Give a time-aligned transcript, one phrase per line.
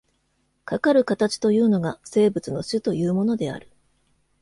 [0.65, 3.69] かかる形というのが、生物の種というものである。